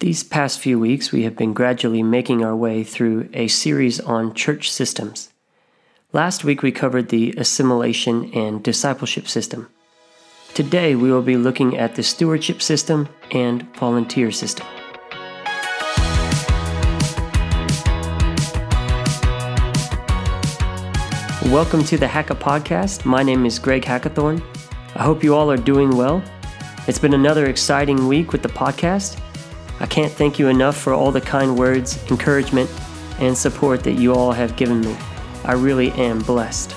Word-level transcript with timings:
These 0.00 0.22
past 0.22 0.60
few 0.60 0.78
weeks, 0.78 1.12
we 1.12 1.24
have 1.24 1.36
been 1.36 1.52
gradually 1.52 2.02
making 2.02 2.42
our 2.42 2.56
way 2.56 2.82
through 2.84 3.28
a 3.34 3.48
series 3.48 4.00
on 4.00 4.32
church 4.32 4.72
systems. 4.72 5.28
Last 6.14 6.42
week, 6.42 6.62
we 6.62 6.72
covered 6.72 7.10
the 7.10 7.34
assimilation 7.36 8.32
and 8.32 8.62
discipleship 8.62 9.28
system. 9.28 9.68
Today, 10.54 10.94
we 10.94 11.12
will 11.12 11.20
be 11.20 11.36
looking 11.36 11.76
at 11.76 11.96
the 11.96 12.02
stewardship 12.02 12.62
system 12.62 13.10
and 13.32 13.64
volunteer 13.76 14.32
system. 14.32 14.66
Welcome 21.52 21.84
to 21.84 21.98
the 21.98 22.08
Hacka 22.08 22.38
Podcast. 22.38 23.04
My 23.04 23.22
name 23.22 23.44
is 23.44 23.58
Greg 23.58 23.82
Hackathorn. 23.82 24.42
I 24.94 25.02
hope 25.02 25.22
you 25.22 25.34
all 25.34 25.50
are 25.50 25.58
doing 25.58 25.94
well. 25.94 26.22
It's 26.88 26.98
been 26.98 27.12
another 27.12 27.44
exciting 27.44 28.08
week 28.08 28.32
with 28.32 28.40
the 28.42 28.48
podcast. 28.48 29.20
I 29.80 29.86
can't 29.86 30.12
thank 30.12 30.38
you 30.38 30.48
enough 30.48 30.76
for 30.76 30.92
all 30.92 31.10
the 31.10 31.22
kind 31.22 31.58
words, 31.58 31.98
encouragement, 32.10 32.70
and 33.18 33.36
support 33.36 33.82
that 33.84 33.94
you 33.94 34.14
all 34.14 34.30
have 34.30 34.56
given 34.56 34.82
me. 34.82 34.96
I 35.44 35.54
really 35.54 35.90
am 35.92 36.20
blessed. 36.20 36.76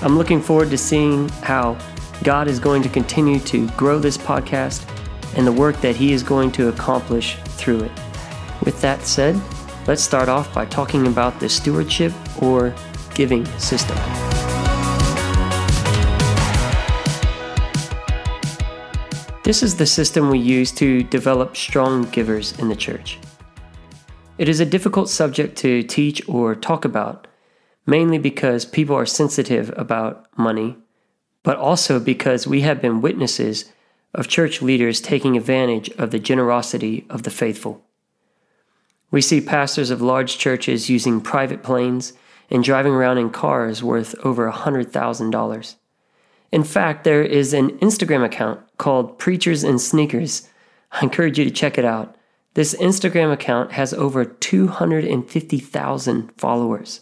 I'm 0.00 0.16
looking 0.16 0.40
forward 0.40 0.70
to 0.70 0.78
seeing 0.78 1.28
how 1.42 1.76
God 2.22 2.46
is 2.46 2.60
going 2.60 2.82
to 2.84 2.88
continue 2.88 3.40
to 3.40 3.68
grow 3.70 3.98
this 3.98 4.16
podcast 4.16 4.88
and 5.36 5.46
the 5.46 5.52
work 5.52 5.80
that 5.80 5.96
He 5.96 6.12
is 6.12 6.22
going 6.22 6.52
to 6.52 6.68
accomplish 6.68 7.36
through 7.44 7.80
it. 7.80 7.92
With 8.64 8.80
that 8.80 9.02
said, 9.02 9.40
let's 9.88 10.02
start 10.02 10.28
off 10.28 10.54
by 10.54 10.66
talking 10.66 11.08
about 11.08 11.40
the 11.40 11.48
stewardship 11.48 12.12
or 12.40 12.74
giving 13.14 13.44
system. 13.58 13.98
This 19.44 19.62
is 19.62 19.76
the 19.76 19.84
system 19.84 20.30
we 20.30 20.38
use 20.38 20.72
to 20.72 21.02
develop 21.02 21.54
strong 21.54 22.04
givers 22.04 22.58
in 22.58 22.70
the 22.70 22.74
church. 22.74 23.18
It 24.38 24.48
is 24.48 24.58
a 24.58 24.64
difficult 24.64 25.10
subject 25.10 25.58
to 25.58 25.82
teach 25.82 26.26
or 26.26 26.54
talk 26.54 26.86
about, 26.86 27.26
mainly 27.84 28.16
because 28.16 28.64
people 28.64 28.96
are 28.96 29.04
sensitive 29.04 29.70
about 29.76 30.26
money, 30.38 30.78
but 31.42 31.58
also 31.58 32.00
because 32.00 32.46
we 32.46 32.62
have 32.62 32.80
been 32.80 33.02
witnesses 33.02 33.70
of 34.14 34.28
church 34.28 34.62
leaders 34.62 35.02
taking 35.02 35.36
advantage 35.36 35.90
of 35.98 36.10
the 36.10 36.18
generosity 36.18 37.04
of 37.10 37.24
the 37.24 37.30
faithful. 37.30 37.84
We 39.10 39.20
see 39.20 39.42
pastors 39.42 39.90
of 39.90 40.00
large 40.00 40.38
churches 40.38 40.88
using 40.88 41.20
private 41.20 41.62
planes 41.62 42.14
and 42.50 42.64
driving 42.64 42.94
around 42.94 43.18
in 43.18 43.28
cars 43.28 43.82
worth 43.82 44.14
over 44.24 44.50
$100,000. 44.50 45.74
In 46.54 46.62
fact, 46.62 47.02
there 47.02 47.24
is 47.24 47.52
an 47.52 47.76
Instagram 47.80 48.24
account 48.24 48.60
called 48.78 49.18
Preachers 49.18 49.64
and 49.64 49.80
Sneakers. 49.80 50.48
I 50.92 51.02
encourage 51.02 51.36
you 51.36 51.44
to 51.44 51.50
check 51.50 51.78
it 51.78 51.84
out. 51.84 52.14
This 52.54 52.76
Instagram 52.76 53.32
account 53.32 53.72
has 53.72 53.92
over 53.92 54.24
250,000 54.24 56.32
followers. 56.38 57.00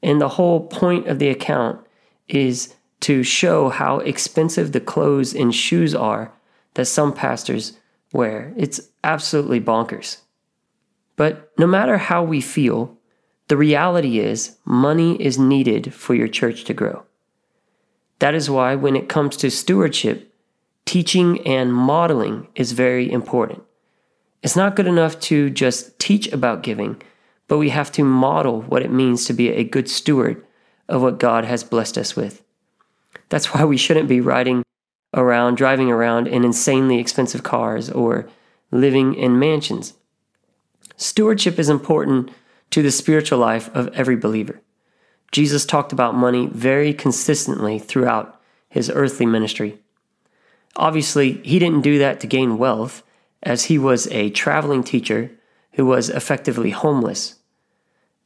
And 0.00 0.20
the 0.20 0.28
whole 0.28 0.68
point 0.68 1.08
of 1.08 1.18
the 1.18 1.28
account 1.28 1.84
is 2.28 2.72
to 3.00 3.24
show 3.24 3.68
how 3.68 3.98
expensive 3.98 4.70
the 4.70 4.78
clothes 4.78 5.34
and 5.34 5.52
shoes 5.52 5.92
are 5.92 6.32
that 6.74 6.84
some 6.84 7.12
pastors 7.12 7.80
wear. 8.12 8.54
It's 8.56 8.80
absolutely 9.02 9.60
bonkers. 9.60 10.18
But 11.16 11.50
no 11.58 11.66
matter 11.66 11.98
how 11.98 12.22
we 12.22 12.40
feel, 12.40 12.96
the 13.48 13.56
reality 13.56 14.20
is 14.20 14.56
money 14.64 15.20
is 15.20 15.36
needed 15.36 15.92
for 15.92 16.14
your 16.14 16.28
church 16.28 16.62
to 16.66 16.74
grow. 16.74 17.02
That 18.18 18.34
is 18.34 18.50
why, 18.50 18.74
when 18.74 18.96
it 18.96 19.08
comes 19.08 19.36
to 19.38 19.50
stewardship, 19.50 20.32
teaching 20.84 21.46
and 21.46 21.72
modeling 21.72 22.48
is 22.54 22.72
very 22.72 23.10
important. 23.10 23.62
It's 24.42 24.56
not 24.56 24.76
good 24.76 24.86
enough 24.86 25.18
to 25.20 25.50
just 25.50 25.98
teach 25.98 26.32
about 26.32 26.62
giving, 26.62 27.00
but 27.46 27.58
we 27.58 27.70
have 27.70 27.92
to 27.92 28.04
model 28.04 28.62
what 28.62 28.82
it 28.82 28.92
means 28.92 29.24
to 29.24 29.32
be 29.32 29.50
a 29.50 29.64
good 29.64 29.88
steward 29.88 30.44
of 30.88 31.02
what 31.02 31.18
God 31.18 31.44
has 31.44 31.64
blessed 31.64 31.98
us 31.98 32.16
with. 32.16 32.42
That's 33.28 33.52
why 33.52 33.64
we 33.64 33.76
shouldn't 33.76 34.08
be 34.08 34.20
riding 34.20 34.62
around, 35.14 35.56
driving 35.56 35.90
around 35.90 36.28
in 36.28 36.44
insanely 36.44 36.98
expensive 36.98 37.42
cars 37.42 37.90
or 37.90 38.28
living 38.70 39.14
in 39.14 39.38
mansions. 39.38 39.94
Stewardship 40.96 41.58
is 41.58 41.68
important 41.68 42.30
to 42.70 42.82
the 42.82 42.90
spiritual 42.90 43.38
life 43.38 43.70
of 43.74 43.88
every 43.88 44.16
believer. 44.16 44.60
Jesus 45.32 45.66
talked 45.66 45.92
about 45.92 46.14
money 46.14 46.46
very 46.46 46.94
consistently 46.94 47.78
throughout 47.78 48.40
his 48.68 48.90
earthly 48.90 49.26
ministry. 49.26 49.78
Obviously, 50.76 51.32
he 51.44 51.58
didn't 51.58 51.82
do 51.82 51.98
that 51.98 52.20
to 52.20 52.26
gain 52.26 52.58
wealth, 52.58 53.02
as 53.42 53.64
he 53.64 53.78
was 53.78 54.06
a 54.08 54.30
traveling 54.30 54.82
teacher 54.82 55.30
who 55.72 55.86
was 55.86 56.10
effectively 56.10 56.70
homeless. 56.70 57.36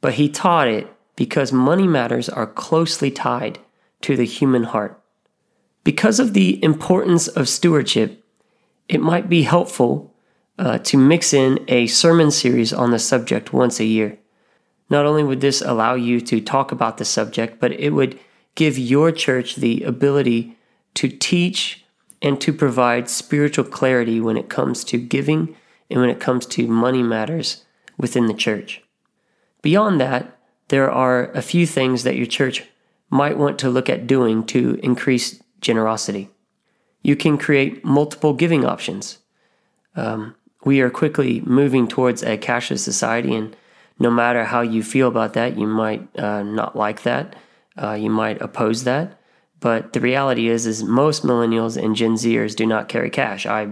But 0.01 0.13
he 0.15 0.29
taught 0.29 0.67
it 0.67 0.87
because 1.15 1.53
money 1.53 1.87
matters 1.87 2.29
are 2.29 2.47
closely 2.47 3.11
tied 3.11 3.59
to 4.01 4.17
the 4.17 4.25
human 4.25 4.63
heart. 4.63 4.99
Because 5.83 6.19
of 6.19 6.33
the 6.33 6.63
importance 6.63 7.27
of 7.27 7.49
stewardship, 7.49 8.23
it 8.89 9.01
might 9.01 9.29
be 9.29 9.43
helpful 9.43 10.13
uh, 10.57 10.77
to 10.79 10.97
mix 10.97 11.33
in 11.33 11.63
a 11.67 11.87
sermon 11.87 12.31
series 12.31 12.73
on 12.73 12.91
the 12.91 12.99
subject 12.99 13.53
once 13.53 13.79
a 13.79 13.85
year. 13.85 14.17
Not 14.93 15.07
only 15.07 15.23
would 15.23 15.41
this 15.41 15.63
allow 15.63 15.95
you 15.95 16.21
to 16.21 16.39
talk 16.39 16.71
about 16.71 16.99
the 16.99 17.03
subject, 17.03 17.59
but 17.59 17.71
it 17.71 17.93
would 17.93 18.19
give 18.53 18.77
your 18.77 19.11
church 19.11 19.55
the 19.55 19.81
ability 19.81 20.55
to 20.93 21.09
teach 21.09 21.83
and 22.21 22.39
to 22.39 22.53
provide 22.53 23.09
spiritual 23.09 23.65
clarity 23.65 24.21
when 24.21 24.37
it 24.37 24.49
comes 24.49 24.83
to 24.83 24.99
giving 24.99 25.55
and 25.89 25.99
when 25.99 26.11
it 26.11 26.19
comes 26.19 26.45
to 26.45 26.67
money 26.67 27.01
matters 27.01 27.65
within 27.97 28.27
the 28.27 28.35
church. 28.35 28.83
Beyond 29.63 29.99
that, 29.99 30.37
there 30.67 30.91
are 30.91 31.31
a 31.31 31.41
few 31.41 31.65
things 31.65 32.03
that 32.03 32.15
your 32.15 32.27
church 32.27 32.63
might 33.09 33.39
want 33.39 33.57
to 33.57 33.71
look 33.71 33.89
at 33.89 34.05
doing 34.05 34.45
to 34.45 34.79
increase 34.83 35.41
generosity. 35.59 36.29
You 37.01 37.15
can 37.15 37.39
create 37.39 37.83
multiple 37.83 38.35
giving 38.35 38.63
options. 38.63 39.17
Um, 39.95 40.35
we 40.63 40.81
are 40.81 40.91
quickly 40.91 41.41
moving 41.41 41.87
towards 41.87 42.21
a 42.21 42.37
cashless 42.37 42.81
society, 42.81 43.33
and 43.33 43.55
no 43.99 44.09
matter 44.09 44.43
how 44.43 44.61
you 44.61 44.83
feel 44.83 45.07
about 45.07 45.33
that, 45.33 45.57
you 45.57 45.67
might 45.67 46.07
uh, 46.17 46.43
not 46.43 46.75
like 46.75 47.03
that. 47.03 47.35
Uh, 47.81 47.93
you 47.93 48.09
might 48.09 48.41
oppose 48.41 48.83
that. 48.83 49.17
But 49.59 49.93
the 49.93 50.01
reality 50.01 50.49
is, 50.49 50.65
is 50.65 50.83
most 50.83 51.23
millennials 51.23 51.81
and 51.81 51.95
Gen 51.95 52.15
Zers 52.15 52.55
do 52.55 52.65
not 52.65 52.89
carry 52.89 53.09
cash. 53.09 53.45
I 53.45 53.69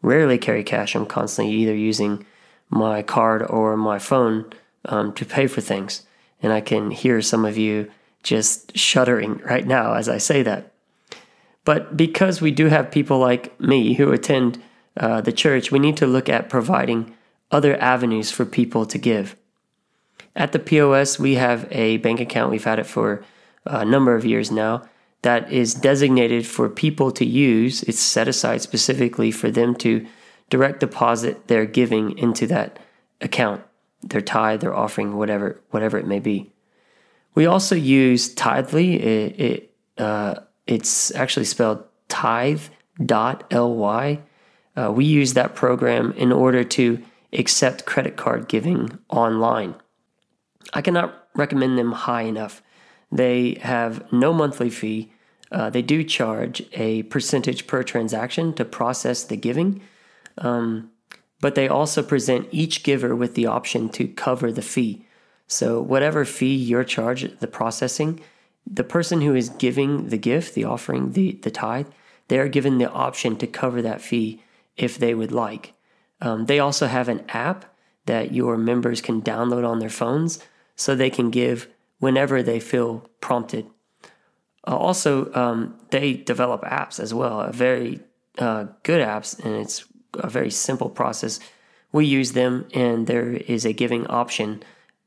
rarely 0.00 0.38
carry 0.38 0.64
cash. 0.64 0.94
I'm 0.94 1.06
constantly 1.06 1.54
either 1.54 1.74
using 1.74 2.24
my 2.70 3.02
card 3.02 3.42
or 3.42 3.76
my 3.76 3.98
phone 3.98 4.50
um, 4.86 5.12
to 5.14 5.24
pay 5.24 5.46
for 5.46 5.60
things. 5.60 6.06
And 6.42 6.52
I 6.52 6.60
can 6.60 6.90
hear 6.90 7.20
some 7.20 7.44
of 7.44 7.58
you 7.58 7.90
just 8.22 8.76
shuddering 8.76 9.38
right 9.38 9.66
now 9.66 9.94
as 9.94 10.08
I 10.08 10.18
say 10.18 10.42
that. 10.42 10.72
But 11.64 11.96
because 11.96 12.40
we 12.40 12.50
do 12.50 12.66
have 12.66 12.90
people 12.90 13.18
like 13.18 13.58
me 13.60 13.94
who 13.94 14.12
attend 14.12 14.62
uh, 14.96 15.20
the 15.20 15.32
church, 15.32 15.70
we 15.70 15.78
need 15.78 15.96
to 15.98 16.06
look 16.06 16.28
at 16.28 16.48
providing 16.48 17.14
other 17.50 17.76
avenues 17.76 18.30
for 18.30 18.44
people 18.44 18.86
to 18.86 18.98
give. 18.98 19.36
At 20.38 20.52
the 20.52 20.60
POS, 20.60 21.18
we 21.18 21.34
have 21.34 21.66
a 21.72 21.96
bank 21.96 22.20
account. 22.20 22.52
We've 22.52 22.62
had 22.62 22.78
it 22.78 22.86
for 22.86 23.24
a 23.66 23.84
number 23.84 24.14
of 24.14 24.24
years 24.24 24.52
now 24.52 24.88
that 25.22 25.50
is 25.52 25.74
designated 25.74 26.46
for 26.46 26.68
people 26.68 27.10
to 27.10 27.26
use. 27.26 27.82
It's 27.82 27.98
set 27.98 28.28
aside 28.28 28.62
specifically 28.62 29.32
for 29.32 29.50
them 29.50 29.74
to 29.76 30.06
direct 30.48 30.78
deposit 30.78 31.48
their 31.48 31.66
giving 31.66 32.16
into 32.16 32.46
that 32.46 32.78
account, 33.20 33.62
their 34.02 34.20
tithe, 34.20 34.60
their 34.60 34.76
offering, 34.76 35.16
whatever, 35.16 35.60
whatever 35.70 35.98
it 35.98 36.06
may 36.06 36.20
be. 36.20 36.52
We 37.34 37.46
also 37.46 37.74
use 37.74 38.32
Tithely. 38.32 38.94
It, 38.94 39.40
it 39.40 39.74
uh, 39.98 40.36
it's 40.68 41.12
actually 41.16 41.46
spelled 41.46 41.82
tithe.ly. 42.06 42.70
Uh, 44.76 44.92
we 44.92 45.04
use 45.04 45.34
that 45.34 45.56
program 45.56 46.12
in 46.12 46.30
order 46.30 46.62
to 46.62 47.02
accept 47.32 47.86
credit 47.86 48.16
card 48.16 48.46
giving 48.46 48.98
online. 49.08 49.74
I 50.72 50.82
cannot 50.82 51.28
recommend 51.34 51.78
them 51.78 51.92
high 51.92 52.22
enough. 52.22 52.62
They 53.10 53.58
have 53.62 54.12
no 54.12 54.32
monthly 54.32 54.70
fee. 54.70 55.12
Uh, 55.50 55.70
they 55.70 55.82
do 55.82 56.04
charge 56.04 56.62
a 56.72 57.04
percentage 57.04 57.66
per 57.66 57.82
transaction 57.82 58.52
to 58.54 58.64
process 58.64 59.24
the 59.24 59.36
giving, 59.36 59.80
um, 60.36 60.90
but 61.40 61.54
they 61.54 61.68
also 61.68 62.02
present 62.02 62.48
each 62.50 62.82
giver 62.82 63.16
with 63.16 63.34
the 63.34 63.46
option 63.46 63.88
to 63.90 64.06
cover 64.06 64.52
the 64.52 64.62
fee. 64.62 65.06
So, 65.46 65.80
whatever 65.80 66.26
fee 66.26 66.54
you're 66.54 66.84
charged, 66.84 67.40
the 67.40 67.46
processing, 67.46 68.20
the 68.70 68.84
person 68.84 69.22
who 69.22 69.34
is 69.34 69.48
giving 69.48 70.08
the 70.08 70.18
gift, 70.18 70.54
the 70.54 70.64
offering, 70.64 71.12
the, 71.12 71.32
the 71.42 71.50
tithe, 71.50 71.86
they 72.28 72.38
are 72.38 72.48
given 72.48 72.76
the 72.76 72.90
option 72.90 73.36
to 73.36 73.46
cover 73.46 73.80
that 73.80 74.02
fee 74.02 74.42
if 74.76 74.98
they 74.98 75.14
would 75.14 75.32
like. 75.32 75.72
Um, 76.20 76.44
they 76.44 76.58
also 76.58 76.86
have 76.86 77.08
an 77.08 77.24
app 77.28 77.64
that 78.08 78.32
your 78.32 78.56
members 78.56 79.00
can 79.00 79.22
download 79.22 79.66
on 79.66 79.78
their 79.78 79.88
phones 79.88 80.40
so 80.74 80.94
they 80.94 81.10
can 81.10 81.30
give 81.30 81.68
whenever 82.00 82.42
they 82.42 82.58
feel 82.58 83.08
prompted. 83.20 83.66
Uh, 84.66 84.76
also, 84.76 85.32
um, 85.34 85.78
they 85.90 86.14
develop 86.14 86.62
apps 86.62 86.98
as 86.98 87.14
well, 87.14 87.50
very 87.52 88.00
uh, 88.38 88.66
good 88.82 89.00
apps, 89.00 89.38
and 89.44 89.54
it's 89.54 89.84
a 90.14 90.28
very 90.28 90.50
simple 90.50 90.90
process 90.90 91.38
we 91.92 92.04
use 92.04 92.32
them, 92.32 92.66
and 92.74 93.06
there 93.06 93.30
is 93.30 93.64
a 93.64 93.72
giving 93.72 94.06
option 94.08 94.62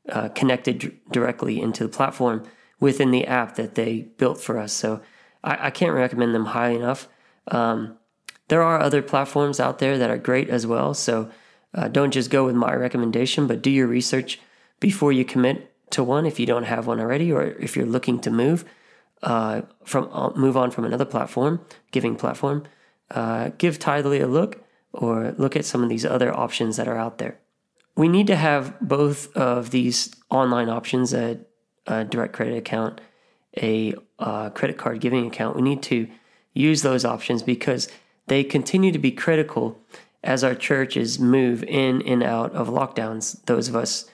uh, 0.08 0.28
connected 0.30 0.78
d- 0.78 0.90
directly 1.10 1.60
into 1.60 1.84
the 1.84 1.88
platform 1.88 2.42
within 2.80 3.10
the 3.10 3.26
app 3.26 3.54
that 3.54 3.74
they 3.76 4.02
built 4.18 4.40
for 4.40 4.58
us. 4.58 4.72
So 4.72 5.00
I, 5.44 5.68
I 5.68 5.70
can't 5.70 5.94
recommend 5.94 6.34
them 6.34 6.46
high 6.46 6.70
enough. 6.70 7.08
Um, 7.48 7.98
there 8.48 8.62
are 8.62 8.80
other 8.80 9.02
platforms 9.02 9.60
out 9.60 9.78
there 9.78 9.96
that 9.96 10.10
are 10.10 10.18
great 10.18 10.50
as 10.50 10.66
well. 10.66 10.92
So 10.94 11.30
uh, 11.74 11.88
don't 11.88 12.12
just 12.12 12.30
go 12.30 12.44
with 12.44 12.54
my 12.54 12.74
recommendation, 12.74 13.46
but 13.46 13.62
do 13.62 13.70
your 13.70 13.86
research 13.86 14.40
before 14.80 15.12
you 15.12 15.24
commit 15.24 15.72
to 15.90 16.02
one 16.02 16.26
if 16.26 16.40
you 16.40 16.46
don't 16.46 16.64
have 16.64 16.86
one 16.86 17.00
already, 17.00 17.32
or 17.32 17.42
if 17.42 17.76
you're 17.76 17.86
looking 17.86 18.18
to 18.20 18.30
move 18.30 18.64
uh, 19.22 19.62
from 19.84 20.08
uh, 20.12 20.30
move 20.34 20.56
on 20.56 20.70
from 20.70 20.84
another 20.84 21.04
platform, 21.04 21.60
giving 21.90 22.16
platform. 22.16 22.64
Uh, 23.10 23.50
give 23.58 23.78
Tithely 23.78 24.22
a 24.22 24.26
look, 24.26 24.64
or 24.92 25.34
look 25.38 25.54
at 25.54 25.64
some 25.64 25.82
of 25.82 25.88
these 25.88 26.04
other 26.04 26.34
options 26.34 26.76
that 26.76 26.88
are 26.88 26.96
out 26.96 27.18
there. 27.18 27.38
We 27.94 28.08
need 28.08 28.26
to 28.28 28.36
have 28.36 28.78
both 28.80 29.34
of 29.36 29.70
these 29.70 30.14
online 30.30 30.68
options 30.70 31.12
a, 31.12 31.38
a 31.86 32.04
direct 32.04 32.32
credit 32.32 32.56
account, 32.56 33.00
a 33.56 33.94
uh, 34.18 34.50
credit 34.50 34.78
card 34.78 35.00
giving 35.00 35.26
account. 35.26 35.56
We 35.56 35.62
need 35.62 35.82
to 35.84 36.08
use 36.54 36.82
those 36.82 37.04
options 37.04 37.42
because 37.42 37.88
they 38.28 38.44
continue 38.44 38.92
to 38.92 38.98
be 38.98 39.10
critical 39.10 39.78
as 40.22 40.44
our 40.44 40.54
churches 40.54 41.18
move 41.18 41.64
in 41.64 42.02
and 42.02 42.22
out 42.22 42.52
of 42.52 42.68
lockdowns. 42.68 43.44
Those 43.46 43.68
of 43.68 43.76
us, 43.76 44.10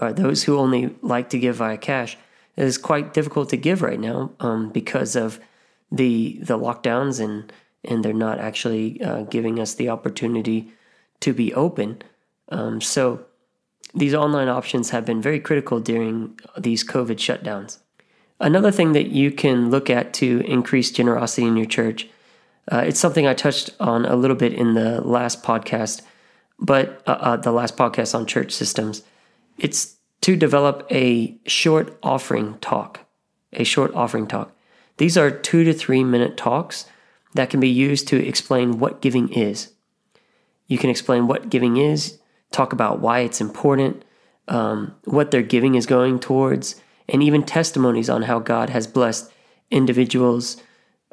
or 0.00 0.12
those 0.12 0.44
who 0.44 0.58
only 0.58 0.94
like 1.02 1.28
to 1.30 1.38
give 1.38 1.56
via 1.56 1.76
cash, 1.76 2.16
it 2.56 2.64
is 2.64 2.78
quite 2.78 3.14
difficult 3.14 3.48
to 3.50 3.56
give 3.56 3.82
right 3.82 4.00
now 4.00 4.32
um, 4.40 4.70
because 4.70 5.16
of 5.16 5.40
the 5.92 6.38
the 6.42 6.58
lockdowns 6.58 7.22
and 7.22 7.52
and 7.84 8.04
they're 8.04 8.12
not 8.12 8.38
actually 8.38 9.02
uh, 9.02 9.22
giving 9.22 9.58
us 9.58 9.74
the 9.74 9.88
opportunity 9.88 10.72
to 11.20 11.32
be 11.32 11.54
open. 11.54 12.02
Um, 12.50 12.80
so 12.80 13.24
these 13.94 14.14
online 14.14 14.48
options 14.48 14.90
have 14.90 15.04
been 15.04 15.22
very 15.22 15.40
critical 15.40 15.80
during 15.80 16.38
these 16.58 16.84
COVID 16.84 17.16
shutdowns. 17.16 17.78
Another 18.38 18.70
thing 18.70 18.92
that 18.92 19.08
you 19.08 19.30
can 19.30 19.70
look 19.70 19.90
at 19.90 20.14
to 20.14 20.40
increase 20.46 20.90
generosity 20.90 21.46
in 21.46 21.56
your 21.56 21.66
church, 21.66 22.08
uh, 22.70 22.84
it's 22.86 23.00
something 23.00 23.26
I 23.26 23.34
touched 23.34 23.70
on 23.80 24.06
a 24.06 24.16
little 24.16 24.36
bit 24.36 24.52
in 24.52 24.74
the 24.74 25.00
last 25.00 25.42
podcast, 25.42 26.02
but 26.58 27.02
uh, 27.06 27.18
uh, 27.20 27.36
the 27.36 27.52
last 27.52 27.76
podcast 27.76 28.14
on 28.14 28.26
church 28.26 28.52
systems. 28.52 29.02
It's 29.58 29.96
to 30.20 30.36
develop 30.36 30.86
a 30.90 31.36
short 31.46 31.98
offering 32.02 32.58
talk, 32.60 33.00
a 33.52 33.64
short 33.64 33.92
offering 33.94 34.26
talk. 34.26 34.54
These 34.98 35.16
are 35.16 35.30
two 35.30 35.64
to 35.64 35.72
three 35.72 36.04
minute 36.04 36.36
talks 36.36 36.86
that 37.34 37.50
can 37.50 37.58
be 37.60 37.68
used 37.68 38.06
to 38.08 38.24
explain 38.24 38.78
what 38.78 39.00
giving 39.00 39.32
is. 39.32 39.72
You 40.66 40.78
can 40.78 40.90
explain 40.90 41.26
what 41.26 41.50
giving 41.50 41.76
is, 41.76 42.18
talk 42.52 42.72
about 42.72 43.00
why 43.00 43.20
it's 43.20 43.40
important, 43.40 44.04
um, 44.46 44.94
what 45.04 45.30
their 45.30 45.42
giving 45.42 45.74
is 45.74 45.86
going 45.86 46.20
towards, 46.20 46.80
and 47.08 47.22
even 47.22 47.42
testimonies 47.42 48.10
on 48.10 48.22
how 48.22 48.38
God 48.38 48.70
has 48.70 48.86
blessed 48.86 49.32
individuals 49.70 50.62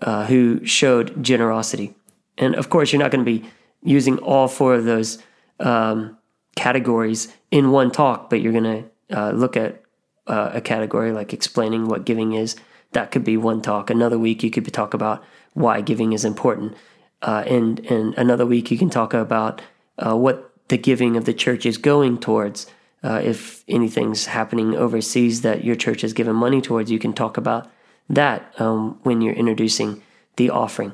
uh, 0.02 0.26
who 0.26 0.66
showed 0.66 1.24
generosity. 1.24 1.96
And 2.38 2.56
of 2.56 2.70
course, 2.70 2.92
you're 2.92 3.02
not 3.02 3.12
going 3.12 3.26
to 3.26 3.40
be 3.40 3.48
using 3.84 4.18
all 4.20 4.48
four 4.48 4.76
of 4.76 4.86
those 4.86 5.20
um, 5.60 6.18
categories 6.56 7.34
in 7.52 7.72
one 7.72 7.92
talk, 7.92 8.30
but 8.30 8.42
you're 8.42 8.52
going 8.52 8.64
to 9.10 9.18
uh, 9.18 9.32
look 9.32 9.58
at 9.58 9.82
uh, 10.28 10.52
a 10.54 10.62
category 10.62 11.12
like 11.12 11.34
explaining 11.34 11.88
what 11.88 12.06
giving 12.06 12.34
is. 12.34 12.56
That 12.92 13.12
could 13.12 13.24
be 13.24 13.38
one 13.38 13.62
talk. 13.62 13.90
Another 13.90 14.20
week, 14.20 14.44
you 14.44 14.52
could 14.52 14.72
talk 14.74 14.94
about 14.94 15.24
why 15.54 15.82
giving 15.82 16.14
is 16.14 16.26
important. 16.26 16.76
Uh, 17.22 17.44
and, 17.48 17.80
and 17.88 18.14
another 18.18 18.46
week, 18.46 18.70
you 18.72 18.78
can 18.78 18.90
talk 18.90 19.14
about 19.14 19.62
uh, 19.98 20.16
what 20.16 20.52
the 20.68 20.78
giving 20.78 21.18
of 21.18 21.26
the 21.26 21.34
church 21.34 21.66
is 21.66 21.78
going 21.78 22.20
towards. 22.20 22.68
Uh, 23.04 23.22
if 23.24 23.64
anything's 23.68 24.26
happening 24.26 24.76
overseas 24.76 25.42
that 25.42 25.64
your 25.64 25.76
church 25.76 26.02
has 26.02 26.14
given 26.14 26.36
money 26.36 26.62
towards, 26.62 26.92
you 26.92 27.00
can 27.00 27.14
talk 27.14 27.38
about 27.38 27.70
that 28.10 28.54
um, 28.60 29.00
when 29.04 29.22
you're 29.22 29.34
introducing 29.34 30.02
the 30.38 30.50
offering. 30.50 30.94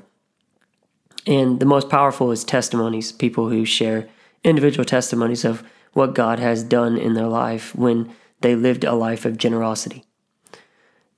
And 1.25 1.60
the 1.60 1.65
most 1.65 1.89
powerful 1.89 2.31
is 2.31 2.44
testimonies, 2.44 3.12
people 3.12 3.50
who 3.50 3.65
share 3.65 4.07
individual 4.44 4.86
testimonies 4.86 5.45
of 5.45 5.63
what 5.94 6.15
God 6.15 6.39
has 6.39 6.63
done 6.63 6.98
in 6.98 7.13
their 7.13 7.27
life 7.27 7.75
when 7.75 8.13
they 8.42 8.56
lived 8.56 8.83
a 8.83 8.94
life 8.94 9.25
of 9.25 9.38
generosity. 9.38 10.04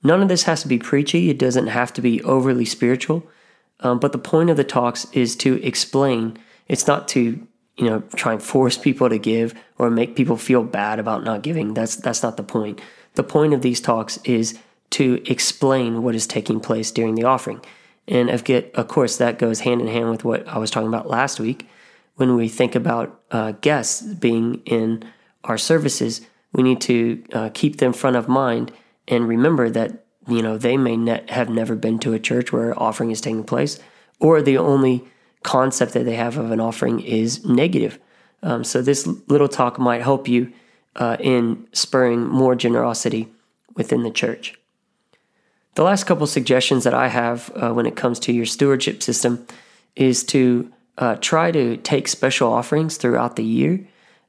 None 0.02 0.22
of 0.22 0.28
this 0.28 0.44
has 0.44 0.62
to 0.62 0.68
be 0.68 0.78
preachy, 0.78 1.30
it 1.30 1.38
doesn't 1.38 1.66
have 1.68 1.92
to 1.94 2.02
be 2.02 2.22
overly 2.22 2.64
spiritual, 2.64 3.26
um, 3.80 3.98
but 3.98 4.12
the 4.12 4.18
point 4.18 4.50
of 4.50 4.56
the 4.56 4.64
talks 4.64 5.06
is 5.12 5.34
to 5.36 5.60
explain. 5.64 6.38
It's 6.68 6.86
not 6.86 7.08
to 7.08 7.46
you 7.76 7.90
know 7.90 8.02
try 8.14 8.32
and 8.32 8.42
force 8.42 8.78
people 8.78 9.08
to 9.08 9.18
give 9.18 9.54
or 9.78 9.90
make 9.90 10.16
people 10.16 10.36
feel 10.36 10.62
bad 10.62 10.98
about 10.98 11.24
not 11.24 11.42
giving 11.42 11.74
that's 11.74 11.96
that's 11.96 12.22
not 12.22 12.36
the 12.36 12.42
point 12.42 12.80
the 13.14 13.22
point 13.22 13.52
of 13.52 13.62
these 13.62 13.80
talks 13.80 14.18
is 14.24 14.58
to 14.90 15.22
explain 15.30 16.02
what 16.02 16.14
is 16.14 16.26
taking 16.26 16.60
place 16.60 16.90
during 16.90 17.14
the 17.14 17.24
offering 17.24 17.60
and 18.08 18.30
of, 18.30 18.44
course 18.88 19.16
that 19.16 19.38
goes 19.38 19.60
hand 19.60 19.80
in 19.80 19.88
hand 19.88 20.10
with 20.10 20.24
what 20.24 20.46
i 20.48 20.58
was 20.58 20.70
talking 20.70 20.88
about 20.88 21.08
last 21.08 21.40
week 21.40 21.68
when 22.16 22.34
we 22.34 22.48
think 22.48 22.74
about 22.74 23.20
uh, 23.30 23.52
guests 23.60 24.02
being 24.02 24.62
in 24.64 25.02
our 25.44 25.58
services 25.58 26.22
we 26.52 26.62
need 26.62 26.80
to 26.80 27.22
uh, 27.32 27.50
keep 27.52 27.76
them 27.78 27.92
front 27.92 28.16
of 28.16 28.28
mind 28.28 28.72
and 29.08 29.28
remember 29.28 29.68
that 29.68 30.04
you 30.28 30.42
know 30.42 30.56
they 30.56 30.76
may 30.76 30.96
ne- 30.96 31.24
have 31.28 31.48
never 31.48 31.74
been 31.74 31.98
to 31.98 32.12
a 32.12 32.18
church 32.18 32.52
where 32.52 32.78
offering 32.80 33.10
is 33.10 33.20
taking 33.20 33.44
place 33.44 33.78
or 34.20 34.40
the 34.40 34.58
only 34.58 35.04
concept 35.46 35.92
that 35.92 36.04
they 36.04 36.16
have 36.16 36.36
of 36.36 36.50
an 36.50 36.60
offering 36.60 37.00
is 37.00 37.44
negative. 37.44 37.98
Um, 38.42 38.64
so 38.64 38.82
this 38.82 39.06
little 39.06 39.48
talk 39.48 39.78
might 39.78 40.02
help 40.02 40.26
you 40.28 40.52
uh, 40.96 41.16
in 41.20 41.68
spurring 41.72 42.26
more 42.26 42.54
generosity 42.54 43.28
within 43.74 44.02
the 44.02 44.10
church. 44.10 44.54
The 45.76 45.84
last 45.84 46.04
couple 46.04 46.26
suggestions 46.26 46.84
that 46.84 46.94
I 46.94 47.08
have 47.08 47.52
uh, 47.54 47.70
when 47.70 47.84
it 47.84 47.96
comes 47.96 48.18
to 48.20 48.32
your 48.32 48.46
stewardship 48.46 49.02
system 49.02 49.46
is 49.94 50.24
to 50.24 50.72
uh, 50.96 51.16
try 51.16 51.50
to 51.50 51.76
take 51.76 52.08
special 52.08 52.50
offerings 52.50 52.96
throughout 52.96 53.36
the 53.36 53.44
year. 53.44 53.86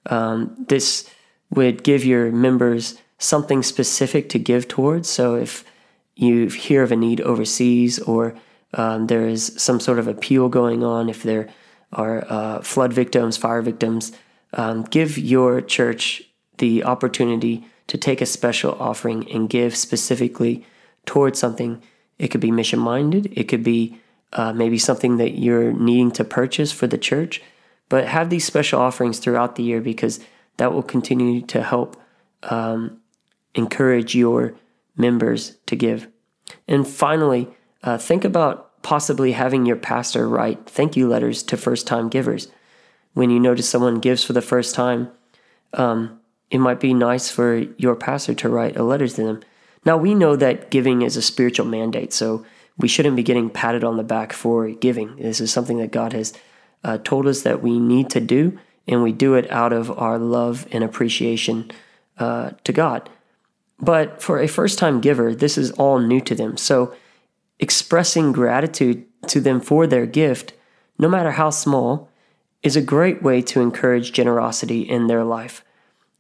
Um, 0.08 0.66
this 0.68 1.10
would 1.50 1.86
give 1.86 2.04
your 2.04 2.34
members 2.34 3.00
something 3.18 3.64
specific 3.64 4.28
to 4.30 4.40
give 4.40 4.68
towards. 4.68 5.10
So 5.10 5.36
if 5.36 5.64
you 6.18 6.48
hear 6.48 6.84
of 6.84 6.92
a 6.92 6.98
need 6.98 7.22
overseas 7.22 7.98
or 8.00 8.36
um, 8.74 9.08
there 9.08 9.26
is 9.26 9.54
some 9.56 9.80
sort 9.80 10.00
of 10.00 10.08
appeal 10.10 10.50
going 10.50 10.84
on, 10.84 11.08
if 11.08 11.24
there 11.24 11.48
are 11.94 12.26
uh, 12.30 12.62
flood 12.62 12.92
victims, 12.92 13.38
fire 13.38 13.62
victims, 13.62 14.12
um, 14.52 14.84
give 14.84 15.18
your 15.18 15.62
church 15.62 16.24
the 16.58 16.84
opportunity 16.84 17.66
to 17.88 17.98
take 17.98 18.20
a 18.20 18.26
special 18.26 18.76
offering 18.82 19.32
and 19.32 19.50
give 19.50 19.78
specifically 19.78 20.66
towards 21.08 21.40
something. 21.40 21.82
It 22.20 22.28
could 22.28 22.42
be 22.42 22.52
mission 22.52 22.80
minded, 22.80 23.34
it 23.36 23.46
could 23.46 23.64
be 23.64 24.00
uh, 24.34 24.54
maybe 24.54 24.78
something 24.78 25.18
that 25.18 25.40
you're 25.40 25.74
needing 25.74 26.12
to 26.12 26.24
purchase 26.24 26.72
for 26.72 26.86
the 26.86 26.98
church, 26.98 27.42
but 27.90 28.08
have 28.08 28.30
these 28.30 28.46
special 28.46 28.80
offerings 28.80 29.18
throughout 29.18 29.56
the 29.56 29.64
year 29.64 29.82
because 29.82 30.20
that 30.58 30.74
will 30.74 30.84
continue 30.84 31.42
to 31.42 31.64
help 31.64 32.00
um, 32.44 33.00
encourage 33.56 34.14
your 34.14 34.54
members 34.96 35.58
to 35.66 35.76
give. 35.76 36.08
And 36.68 36.88
finally, 36.88 37.50
uh, 37.84 37.98
think 37.98 38.26
about 38.26 38.82
possibly 38.82 39.32
having 39.32 39.66
your 39.66 39.76
pastor 39.76 40.28
write 40.28 40.70
thank 40.70 40.96
you 40.96 41.08
letters 41.08 41.44
to 41.44 41.58
first 41.58 41.88
time 41.88 42.10
givers. 42.10 42.48
When 43.14 43.30
you 43.30 43.40
notice 43.40 43.70
someone 43.70 44.00
gives 44.00 44.24
for 44.24 44.34
the 44.34 44.42
first 44.42 44.76
time, 44.76 45.10
um, 45.74 46.20
it 46.50 46.60
might 46.60 46.80
be 46.80 46.94
nice 46.94 47.30
for 47.30 47.58
your 47.78 47.96
pastor 47.96 48.34
to 48.36 48.50
write 48.50 48.78
a 48.78 48.84
letter 48.84 49.08
to 49.08 49.24
them. 49.24 49.42
Now, 49.88 49.96
we 49.96 50.16
know 50.16 50.36
that 50.36 50.70
giving 50.70 51.02
is 51.02 51.16
a 51.16 51.22
spiritual 51.22 51.66
mandate, 51.66 52.12
so 52.12 52.46
we 52.78 52.90
shouldn't 52.90 53.16
be 53.16 53.24
getting 53.24 53.50
patted 53.50 53.86
on 53.86 53.96
the 53.96 54.04
back 54.04 54.34
for 54.34 54.70
giving. 54.70 55.16
This 55.16 55.40
is 55.40 55.50
something 55.50 55.78
that 55.78 55.94
God 55.94 56.12
has 56.12 56.34
uh, 56.84 56.98
told 56.98 57.26
us 57.26 57.44
that 57.44 57.64
we 57.64 57.80
need 57.80 58.10
to 58.10 58.20
do, 58.20 58.60
and 58.86 59.02
we 59.02 59.14
do 59.14 59.36
it 59.36 59.50
out 59.50 59.72
of 59.72 59.90
our 59.98 60.20
love 60.20 60.68
and 60.74 60.84
appreciation 60.84 61.72
uh, 62.18 62.52
to 62.66 62.74
God. 62.74 63.10
But 63.80 64.22
for 64.22 64.42
a 64.42 64.48
first 64.50 64.78
time 64.78 65.00
giver, 65.00 65.34
this 65.34 65.58
is 65.58 65.72
all 65.72 66.00
new 66.00 66.20
to 66.20 66.36
them. 66.36 66.58
So 66.58 66.94
expressing 67.58 68.34
gratitude 68.34 69.06
to 69.28 69.40
them 69.40 69.62
for 69.62 69.88
their 69.88 70.06
gift, 70.06 70.52
no 71.00 71.08
matter 71.08 71.32
how 71.32 71.50
small, 71.50 72.10
is 72.62 72.76
a 72.76 72.82
great 72.82 73.24
way 73.24 73.42
to 73.44 73.62
encourage 73.62 74.12
generosity 74.12 74.82
in 74.82 75.08
their 75.08 75.24
life. 75.24 75.64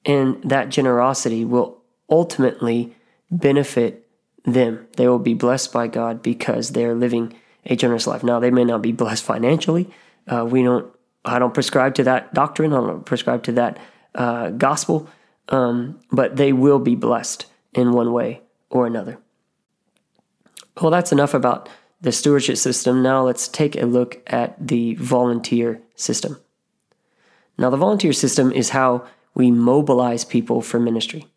And 0.05 0.41
that 0.49 0.69
generosity 0.69 1.43
will 1.43 1.81
ultimately 2.09 2.95
benefit 3.31 4.07
them. 4.45 4.87
They 4.95 5.07
will 5.07 5.19
be 5.19 5.33
blessed 5.33 5.73
by 5.73 5.87
God 5.87 6.21
because 6.21 6.71
they're 6.71 6.95
living 6.95 7.33
a 7.65 7.75
generous 7.75 8.07
life. 8.07 8.23
Now, 8.23 8.39
they 8.39 8.51
may 8.51 8.63
not 8.63 8.81
be 8.81 8.91
blessed 8.91 9.23
financially. 9.23 9.89
Uh, 10.27 10.45
we 10.45 10.63
don't. 10.63 10.93
I 11.25 11.39
don't 11.39 11.53
prescribe 11.53 11.95
to 11.95 12.03
that 12.03 12.33
doctrine. 12.33 12.71
I 12.71 12.77
don't 12.77 13.05
prescribe 13.05 13.43
to 13.43 13.51
that 13.53 13.79
uh, 14.15 14.51
gospel. 14.51 15.09
Um, 15.49 15.99
but 16.11 16.37
they 16.37 16.53
will 16.53 16.79
be 16.79 16.95
blessed 16.95 17.45
in 17.73 17.91
one 17.91 18.13
way 18.13 18.41
or 18.69 18.85
another. 18.85 19.17
Well, 20.81 20.91
that's 20.91 21.11
enough 21.11 21.33
about 21.33 21.69
the 22.01 22.11
stewardship 22.11 22.57
system. 22.57 23.01
Now 23.01 23.23
let's 23.23 23.47
take 23.47 23.75
a 23.75 23.85
look 23.85 24.21
at 24.27 24.55
the 24.65 24.95
volunteer 24.95 25.81
system. 25.95 26.39
Now, 27.57 27.69
the 27.69 27.77
volunteer 27.77 28.13
system 28.13 28.51
is 28.51 28.69
how 28.69 29.05
we 29.33 29.49
mobilize 29.51 30.23
people 30.23 30.61
for 30.61 30.79
ministry. 30.79 31.27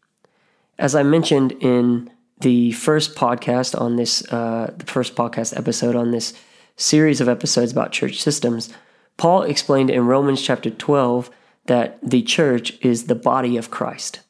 As 0.81 0.95
I 0.95 1.03
mentioned 1.03 1.53
in 1.61 2.11
the 2.41 2.73
first 2.73 3.15
podcast 3.15 3.79
on 3.79 3.97
this, 3.97 4.27
uh, 4.33 4.73
the 4.75 4.87
first 4.87 5.15
podcast 5.15 5.55
episode 5.55 5.95
on 5.95 6.11
this 6.11 6.33
series 6.79 7.21
of 7.21 7.29
episodes 7.29 7.71
about 7.71 7.93
church 7.93 8.19
systems, 8.19 8.71
Paul 9.19 9.43
explained 9.43 9.91
in 9.91 10.07
Romans 10.07 10.41
chapter 10.41 10.71
12 10.71 11.31
that 11.67 11.99
the 12.03 12.23
church 12.23 12.79
is 12.81 13.05
the 13.05 13.15
body 13.15 13.59
of 13.59 13.71
Christ, 13.71 14.21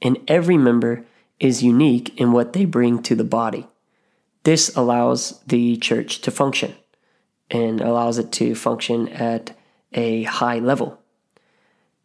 and 0.00 0.16
every 0.28 0.56
member 0.56 1.04
is 1.40 1.64
unique 1.64 2.16
in 2.20 2.30
what 2.30 2.52
they 2.52 2.66
bring 2.66 3.02
to 3.02 3.16
the 3.16 3.24
body. 3.24 3.66
This 4.44 4.76
allows 4.76 5.40
the 5.40 5.76
church 5.76 6.20
to 6.20 6.30
function 6.30 6.76
and 7.50 7.80
allows 7.80 8.18
it 8.18 8.30
to 8.30 8.54
function 8.54 9.08
at 9.08 9.58
a 9.92 10.22
high 10.22 10.60
level. 10.60 11.00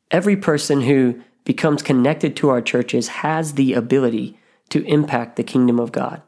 Every 0.10 0.38
person 0.38 0.82
who 0.82 1.22
becomes 1.44 1.82
connected 1.82 2.36
to 2.36 2.50
our 2.50 2.62
churches 2.62 3.08
has 3.08 3.54
the 3.54 3.74
ability 3.74 4.38
to 4.70 4.86
impact 4.86 5.36
the 5.36 5.44
kingdom 5.44 5.80
of 5.80 5.92
God 5.92 6.22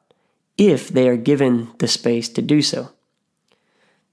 if 0.57 0.89
they 0.89 1.07
are 1.07 1.17
given 1.17 1.71
the 1.79 1.87
space 1.87 2.29
to 2.29 2.41
do 2.41 2.61
so. 2.61 2.91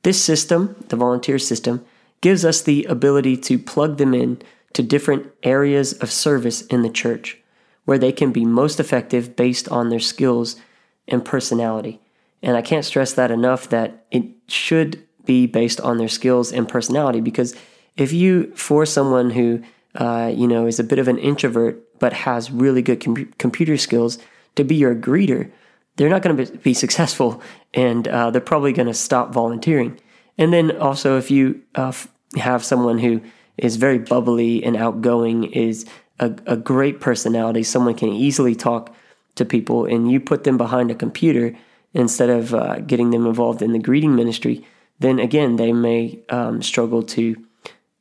This 0.03 0.23
system, 0.23 0.77
the 0.89 0.97
volunteer 0.97 1.39
system, 1.39 1.85
gives 2.21 2.45
us 2.45 2.63
the 2.63 2.85
ability 2.85 3.37
to 3.37 3.59
plug 3.59 3.99
them 3.99 4.15
in 4.15 4.41
to 4.73 4.83
different 4.83 5.31
areas 5.43 5.93
of 5.95 6.11
service 6.11 6.63
in 6.63 6.83
the 6.83 6.91
church 6.91 7.39
where 7.85 7.99
they 7.99 8.13
can 8.13 8.31
be 8.31 8.45
most 8.45 8.79
effective 8.79 9.37
based 9.37 9.69
on 9.69 9.89
their 9.89 10.01
skills 10.01 10.57
and 11.09 11.25
personality. 11.25 12.01
And 12.43 12.57
I 12.57 12.63
can't 12.63 12.85
stress 12.85 13.13
that 13.15 13.31
enough 13.31 13.69
that 13.71 14.07
it 14.11 14.25
should 14.49 15.07
be 15.25 15.47
based 15.47 15.81
on 15.81 15.99
their 15.99 16.09
skills 16.09 16.53
and 16.53 16.69
personality 16.69 17.21
because 17.21 17.55
if 17.97 18.13
you 18.13 18.55
force 18.55 18.93
someone 18.93 19.31
who 19.31 19.63
uh, 19.95 20.33
you 20.35 20.47
know 20.47 20.67
is 20.67 20.81
a 20.81 20.85
bit 20.85 20.99
of 20.99 21.09
an 21.09 21.19
introvert 21.19 21.99
but 21.99 22.13
has 22.13 22.51
really 22.51 22.83
good 22.83 23.01
com- 23.01 23.33
computer 23.39 23.77
skills 23.77 24.19
to 24.57 24.65
be 24.65 24.75
your 24.75 24.95
greeter, 24.95 25.51
they're 25.97 26.09
not 26.09 26.23
going 26.23 26.37
to 26.37 26.59
be 26.59 26.75
successful 26.75 27.43
and 27.75 28.09
uh, 28.09 28.31
they're 28.31 28.41
probably 28.41 28.73
going 28.73 28.89
to 28.89 28.95
stop 28.95 29.33
volunteering. 29.33 29.99
And 30.39 30.53
then 30.53 30.77
also, 30.79 31.19
if 31.19 31.31
you 31.31 31.63
uh, 31.75 31.93
have 32.37 32.65
someone 32.65 32.99
who 32.99 33.21
is 33.59 33.77
very 33.77 33.99
bubbly 33.99 34.65
and 34.65 34.77
outgoing, 34.77 35.45
is 35.53 35.87
a, 36.19 36.35
a 36.47 36.57
great 36.57 37.01
personality, 37.01 37.63
someone 37.63 37.95
can 37.95 38.09
easily 38.09 38.55
talk 38.55 38.95
to 39.35 39.45
people, 39.45 39.85
and 39.85 40.11
you 40.11 40.19
put 40.19 40.45
them 40.45 40.57
behind 40.57 40.91
a 40.91 40.95
computer 40.95 41.55
instead 41.93 42.31
of 42.31 42.55
uh, 42.55 42.79
getting 42.81 43.11
them 43.11 43.27
involved 43.27 43.61
in 43.61 43.73
the 43.73 43.79
greeting 43.79 44.15
ministry, 44.15 44.65
then 45.01 45.19
again, 45.19 45.57
they 45.57 45.73
may 45.73 46.19
um, 46.31 46.63
struggle 46.63 47.03
to 47.03 47.37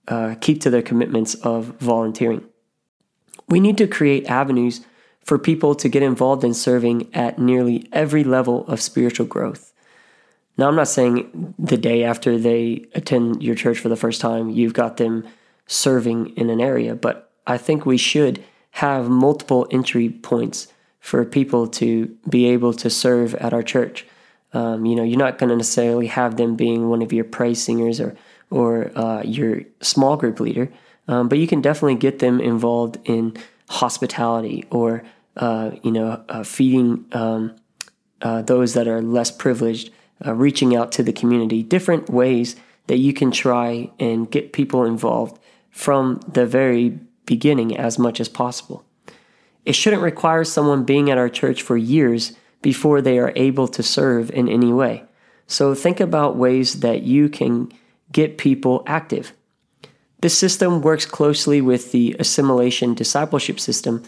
uh, 0.09 0.35
keep 0.41 0.59
to 0.61 0.69
their 0.69 0.81
commitments 0.81 1.35
of 1.35 1.65
volunteering. 1.79 2.43
We 3.47 3.59
need 3.59 3.77
to 3.77 3.87
create 3.87 4.25
avenues 4.25 4.81
for 5.21 5.37
people 5.37 5.75
to 5.75 5.89
get 5.89 6.03
involved 6.03 6.43
in 6.43 6.53
serving 6.53 7.13
at 7.13 7.39
nearly 7.39 7.87
every 7.91 8.23
level 8.23 8.65
of 8.67 8.81
spiritual 8.81 9.27
growth. 9.27 9.71
Now, 10.57 10.67
I'm 10.67 10.75
not 10.75 10.87
saying 10.87 11.53
the 11.57 11.77
day 11.77 12.03
after 12.03 12.37
they 12.37 12.85
attend 12.93 13.41
your 13.41 13.55
church 13.55 13.79
for 13.79 13.89
the 13.89 13.95
first 13.95 14.19
time, 14.19 14.49
you've 14.49 14.73
got 14.73 14.97
them 14.97 15.25
serving 15.67 16.35
in 16.35 16.49
an 16.49 16.59
area, 16.59 16.95
but 16.95 17.31
I 17.47 17.57
think 17.57 17.85
we 17.85 17.97
should 17.97 18.43
have 18.71 19.09
multiple 19.09 19.67
entry 19.71 20.09
points 20.09 20.67
for 20.99 21.23
people 21.23 21.67
to 21.67 22.17
be 22.27 22.47
able 22.47 22.73
to 22.73 22.89
serve 22.89 23.35
at 23.35 23.53
our 23.53 23.63
church. 23.63 24.05
Um, 24.51 24.85
you 24.85 24.95
know, 24.95 25.03
you're 25.03 25.17
not 25.17 25.37
going 25.37 25.49
to 25.49 25.55
necessarily 25.55 26.07
have 26.07 26.37
them 26.37 26.55
being 26.55 26.89
one 26.89 27.01
of 27.01 27.13
your 27.13 27.23
praise 27.23 27.63
singers 27.63 27.99
or 28.01 28.17
or 28.49 28.91
uh, 28.97 29.21
your 29.23 29.61
small 29.81 30.17
group 30.17 30.39
leader, 30.39 30.71
um, 31.07 31.27
but 31.29 31.37
you 31.37 31.47
can 31.47 31.61
definitely 31.61 31.95
get 31.95 32.19
them 32.19 32.39
involved 32.39 32.97
in 33.05 33.35
hospitality 33.69 34.65
or 34.71 35.03
uh, 35.37 35.71
you 35.83 35.91
know 35.91 36.23
uh, 36.29 36.43
feeding 36.43 37.05
um, 37.11 37.55
uh, 38.21 38.41
those 38.41 38.73
that 38.73 38.87
are 38.87 39.01
less 39.01 39.31
privileged, 39.31 39.91
uh, 40.25 40.33
reaching 40.33 40.75
out 40.75 40.91
to 40.91 41.03
the 41.03 41.13
community. 41.13 41.63
Different 41.63 42.09
ways 42.09 42.55
that 42.87 42.97
you 42.97 43.13
can 43.13 43.31
try 43.31 43.89
and 43.99 44.29
get 44.29 44.53
people 44.53 44.83
involved 44.83 45.39
from 45.69 46.19
the 46.27 46.45
very 46.45 46.99
beginning 47.25 47.77
as 47.77 47.99
much 47.99 48.19
as 48.19 48.27
possible. 48.27 48.83
It 49.65 49.73
shouldn't 49.73 50.01
require 50.01 50.43
someone 50.43 50.83
being 50.83 51.11
at 51.11 51.17
our 51.17 51.29
church 51.29 51.61
for 51.61 51.77
years 51.77 52.33
before 52.61 53.01
they 53.01 53.19
are 53.19 53.31
able 53.35 53.67
to 53.67 53.83
serve 53.83 54.31
in 54.31 54.49
any 54.49 54.73
way. 54.73 55.03
So 55.47 55.73
think 55.75 55.99
about 55.99 56.35
ways 56.35 56.79
that 56.79 57.03
you 57.03 57.29
can 57.29 57.71
get 58.11 58.37
people 58.37 58.83
active. 58.87 59.33
This 60.21 60.37
system 60.37 60.81
works 60.81 61.05
closely 61.05 61.61
with 61.61 61.91
the 61.91 62.15
assimilation 62.19 62.93
discipleship 62.93 63.59
system 63.59 64.03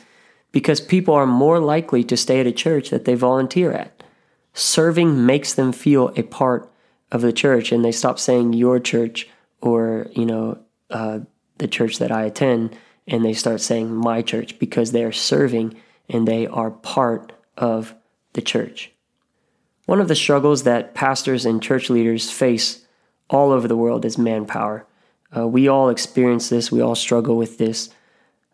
because 0.51 0.81
people 0.81 1.13
are 1.13 1.25
more 1.25 1.59
likely 1.59 2.03
to 2.05 2.17
stay 2.17 2.39
at 2.39 2.47
a 2.47 2.51
church 2.51 2.89
that 2.89 3.05
they 3.05 3.15
volunteer 3.15 3.71
at. 3.71 4.03
Serving 4.53 5.25
makes 5.25 5.53
them 5.53 5.71
feel 5.71 6.11
a 6.17 6.23
part 6.23 6.69
of 7.11 7.21
the 7.21 7.31
church 7.31 7.71
and 7.71 7.85
they 7.85 7.91
stop 7.91 8.19
saying 8.19 8.53
your 8.53 8.79
church 8.79 9.29
or, 9.61 10.07
you 10.11 10.25
know, 10.25 10.59
uh, 10.89 11.19
the 11.57 11.67
church 11.67 11.99
that 11.99 12.11
I 12.11 12.23
attend 12.23 12.75
and 13.07 13.23
they 13.23 13.33
start 13.33 13.61
saying 13.61 13.93
my 13.93 14.21
church 14.21 14.59
because 14.59 14.91
they 14.91 15.03
are 15.03 15.11
serving 15.11 15.75
and 16.09 16.27
they 16.27 16.47
are 16.47 16.71
part 16.71 17.31
of 17.57 17.95
the 18.33 18.41
church. 18.41 18.91
One 19.85 20.01
of 20.01 20.07
the 20.07 20.15
struggles 20.15 20.63
that 20.63 20.93
pastors 20.93 21.45
and 21.45 21.61
church 21.61 21.89
leaders 21.89 22.29
face 22.29 22.85
all 23.31 23.51
over 23.51 23.67
the 23.67 23.75
world 23.75 24.05
is 24.05 24.17
manpower. 24.17 24.85
Uh, 25.35 25.47
we 25.47 25.67
all 25.67 25.89
experience 25.89 26.49
this, 26.49 26.71
we 26.71 26.81
all 26.81 26.95
struggle 26.95 27.37
with 27.37 27.57
this. 27.57 27.89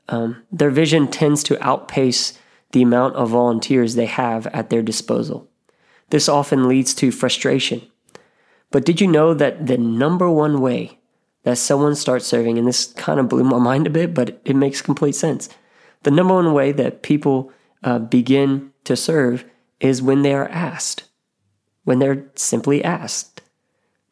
Um, 0.07 0.43
their 0.51 0.69
vision 0.69 1.07
tends 1.07 1.43
to 1.43 1.62
outpace 1.62 2.38
the 2.72 2.84
amount 2.84 3.15
of 3.15 3.29
volunteers 3.29 3.96
they 3.96 4.05
have 4.05 4.48
at 4.48 4.69
their 4.69 4.81
disposal. 4.81 5.50
This 6.10 6.29
often 6.29 6.67
leads 6.67 6.93
to 6.96 7.12
frustration. 7.12 7.81
But 8.72 8.86
did 8.86 9.01
you 9.01 9.07
know 9.07 9.34
that 9.34 9.67
the 9.67 9.77
number 9.77 10.29
one 10.29 10.62
way 10.62 11.00
that 11.43 11.57
someone 11.57 11.96
starts 11.96 12.25
serving, 12.25 12.57
and 12.57 12.67
this 12.67 12.93
kind 12.93 13.19
of 13.19 13.29
blew 13.29 13.43
my 13.43 13.57
mind 13.69 13.88
a 13.88 13.89
bit, 13.89 14.13
but 14.13 14.39
it 14.46 14.55
makes 14.55 14.81
complete 14.81 15.15
sense. 15.15 15.50
The 16.03 16.12
number 16.12 16.34
one 16.34 16.53
way 16.53 16.72
that 16.74 17.01
people 17.01 17.51
uh, 17.84 18.00
begin 18.00 18.72
to 18.84 18.96
serve 18.96 19.46
is 19.79 20.01
when 20.01 20.22
they 20.22 20.34
are 20.34 20.50
asked, 20.50 21.03
when 21.84 22.00
they're 22.00 22.25
simply 22.36 22.84
asked. 22.84 23.37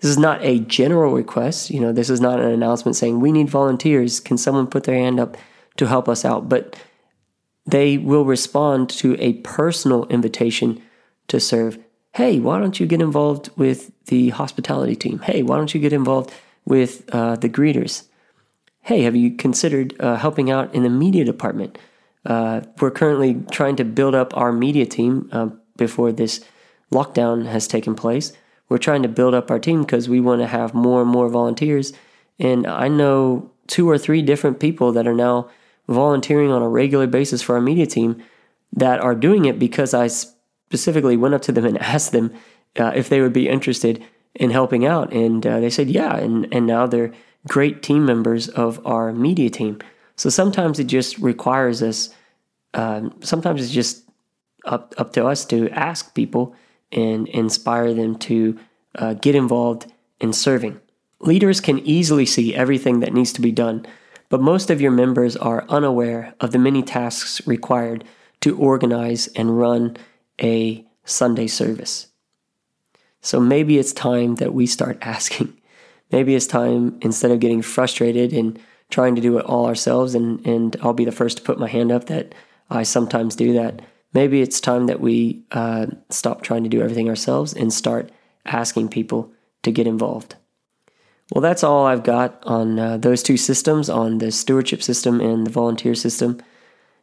This 0.02 0.12
is 0.12 0.18
not 0.18 0.44
a 0.44 0.60
general 0.60 1.14
request. 1.14 1.70
You 1.70 1.80
know, 1.80 1.92
this 1.92 2.10
is 2.10 2.22
not 2.22 2.40
an 2.40 2.52
announcement 2.52 2.96
saying, 2.96 3.20
we 3.20 3.32
need 3.32 3.50
volunteers. 3.50 4.20
Can 4.20 4.38
someone 4.38 4.68
put 4.68 4.84
their 4.84 4.96
hand 4.96 5.20
up 5.20 5.38
to 5.78 5.88
help 5.88 6.10
us 6.10 6.26
out? 6.26 6.50
But 6.50 6.76
they 7.66 7.98
will 7.98 8.26
respond 8.26 8.90
to 8.92 9.16
a 9.20 9.34
personal 9.34 10.06
invitation 10.08 10.82
to 11.28 11.40
serve. 11.40 11.80
Hey, 12.14 12.40
why 12.40 12.60
don't 12.60 12.80
you 12.80 12.86
get 12.86 13.02
involved 13.02 13.50
with 13.58 13.92
the 14.06 14.30
hospitality 14.30 14.96
team? 14.96 15.20
Hey, 15.20 15.42
why 15.42 15.58
don't 15.58 15.74
you 15.74 15.82
get 15.82 15.94
involved 15.94 16.32
with 16.66 17.08
uh, 17.14 17.36
the 17.36 17.50
greeters. 17.50 18.08
Hey, 18.82 19.04
have 19.04 19.16
you 19.16 19.32
considered 19.36 19.96
uh, 20.00 20.16
helping 20.16 20.52
out 20.52 20.74
in 20.74 20.84
the 20.84 20.90
media 20.90 21.24
department? 21.24 21.78
Uh, 22.26 22.62
we're 22.80 22.92
currently 22.92 23.44
trying 23.52 23.76
to 23.78 23.86
build 23.86 24.16
up 24.16 24.36
our 24.36 24.52
media 24.52 24.86
team 24.86 25.30
uh, 25.32 25.50
before 25.78 26.12
this 26.12 26.44
lockdown 26.92 27.46
has 27.46 27.68
taken 27.68 27.96
place. 27.96 28.34
We're 28.70 28.78
trying 28.78 29.04
to 29.04 29.10
build 29.10 29.34
up 29.34 29.52
our 29.52 29.60
team 29.60 29.82
because 29.82 30.10
we 30.10 30.20
want 30.20 30.42
to 30.42 30.48
have 30.48 30.74
more 30.74 31.02
and 31.02 31.10
more 31.10 31.30
volunteers. 31.30 31.94
And 32.40 32.66
I 32.66 32.88
know 32.88 33.52
two 33.68 33.90
or 33.90 33.98
three 33.98 34.22
different 34.22 34.60
people 34.60 34.92
that 34.94 35.08
are 35.08 35.14
now 35.14 35.50
volunteering 35.88 36.52
on 36.52 36.62
a 36.62 36.70
regular 36.70 37.08
basis 37.08 37.42
for 37.42 37.56
our 37.56 37.62
media 37.62 37.86
team 37.86 38.22
that 38.74 39.00
are 39.00 39.16
doing 39.16 39.46
it 39.46 39.60
because 39.60 39.94
I 39.94 40.08
specifically 40.08 41.16
went 41.16 41.36
up 41.36 41.42
to 41.44 41.52
them 41.52 41.66
and 41.66 41.78
asked 41.82 42.12
them 42.12 42.34
uh, 42.78 42.92
if 42.96 43.10
they 43.10 43.22
would 43.22 43.34
be 43.34 43.48
interested 43.48 44.04
in 44.34 44.50
helping 44.50 44.86
out. 44.86 45.14
And 45.14 45.46
uh, 45.46 45.60
they 45.60 45.70
said, 45.70 45.90
yeah. 45.90 46.16
And, 46.16 46.48
and 46.54 46.66
now 46.66 46.88
they're 46.88 47.14
great 47.48 47.84
team 47.84 48.06
members 48.06 48.50
of 48.50 48.86
our 48.86 49.14
media 49.14 49.50
team. 49.50 49.80
So 50.16 50.30
sometimes 50.30 50.80
it 50.80 50.86
just 50.86 51.18
requires 51.20 51.82
us, 51.82 52.10
um, 52.74 53.14
sometimes 53.22 53.62
it's 53.62 53.72
just 53.72 54.04
up, 54.66 54.94
up 54.98 55.14
to 55.14 55.26
us 55.26 55.46
to 55.46 55.70
ask 55.70 56.14
people 56.16 56.56
and 56.92 57.28
inspire 57.30 57.94
them 57.94 58.16
to 58.16 58.60
uh, 58.96 59.14
get 59.14 59.36
involved 59.36 59.92
in 60.20 60.34
serving. 60.34 60.80
Leaders 61.20 61.62
can 61.62 61.80
easily 61.80 62.26
see 62.26 62.56
everything 62.56 63.00
that 63.00 63.14
needs 63.14 63.34
to 63.34 63.42
be 63.42 63.52
done, 63.52 63.86
but 64.30 64.42
most 64.42 64.70
of 64.70 64.82
your 64.82 64.92
members 64.92 65.36
are 65.36 65.66
unaware 65.70 66.34
of 66.40 66.52
the 66.52 66.60
many 66.60 66.84
tasks 66.84 67.46
required 67.48 68.04
to 68.42 68.58
organize 68.58 69.28
and 69.28 69.58
run 69.58 69.98
a 70.42 70.86
Sunday 71.04 71.48
service. 71.48 72.08
So 73.22 73.40
maybe 73.40 73.80
it's 73.80 73.94
time 73.94 74.36
that 74.36 74.54
we 74.54 74.68
start 74.68 74.98
asking. 75.02 75.58
Maybe 76.12 76.36
it's 76.36 76.48
time, 76.48 77.00
instead 77.02 77.32
of 77.32 77.40
getting 77.40 77.62
frustrated 77.62 78.34
and 78.34 78.60
trying 78.90 79.16
to 79.16 79.22
do 79.22 79.38
it 79.40 79.46
all 79.46 79.66
ourselves, 79.66 80.14
and, 80.14 80.46
and 80.46 80.76
I'll 80.82 80.94
be 80.94 81.06
the 81.06 81.12
first 81.12 81.38
to 81.38 81.44
put 81.44 81.60
my 81.60 81.68
hand 81.68 81.92
up 81.92 82.06
that 82.06 82.36
I 82.70 82.84
sometimes 82.84 83.36
do 83.36 83.54
that. 83.54 83.82
Maybe 84.16 84.42
it's 84.42 84.62
time 84.62 84.86
that 84.86 85.02
we 85.02 85.44
uh, 85.52 85.88
stop 86.10 86.42
trying 86.42 86.64
to 86.64 86.70
do 86.70 86.82
everything 86.82 87.10
ourselves 87.10 87.54
and 87.54 87.74
start 87.74 88.14
asking 88.46 88.88
people 88.88 89.30
to 89.64 89.74
get 89.74 89.88
involved. 89.88 90.36
Well, 91.34 91.42
that's 91.42 91.66
all 91.66 91.86
I've 91.86 92.04
got 92.04 92.42
on 92.46 92.80
uh, 92.80 92.96
those 92.96 93.22
two 93.22 93.36
systems 93.36 93.90
on 93.90 94.20
the 94.20 94.32
stewardship 94.32 94.82
system 94.82 95.20
and 95.20 95.46
the 95.46 95.52
volunteer 95.52 95.96
system. 95.96 96.40